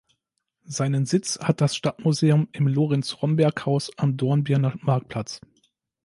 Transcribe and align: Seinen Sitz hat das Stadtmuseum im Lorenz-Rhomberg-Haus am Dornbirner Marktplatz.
Seinen 0.65 1.05
Sitz 1.05 1.37
hat 1.41 1.61
das 1.61 1.75
Stadtmuseum 1.75 2.49
im 2.53 2.67
Lorenz-Rhomberg-Haus 2.67 3.95
am 3.99 4.17
Dornbirner 4.17 4.73
Marktplatz. 4.81 5.41